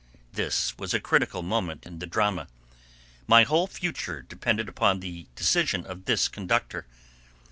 This 0.33 0.75
was 0.79 0.95
a 0.95 0.99
critical 0.99 1.43
moment 1.43 1.85
in 1.85 1.99
the 1.99 2.07
drama. 2.07 2.47
My 3.27 3.43
whole 3.43 3.67
future 3.67 4.23
depended 4.23 4.67
upon 4.67 4.99
the 4.99 5.27
decision 5.35 5.85
of 5.85 6.05
this 6.05 6.27
conductor. 6.27 6.87